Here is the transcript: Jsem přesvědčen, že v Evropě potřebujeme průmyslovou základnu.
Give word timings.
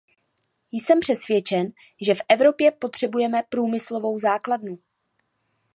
Jsem 0.71 0.99
přesvědčen, 0.99 1.71
že 2.05 2.15
v 2.15 2.21
Evropě 2.29 2.71
potřebujeme 2.71 3.41
průmyslovou 3.49 4.19
základnu. 4.19 4.77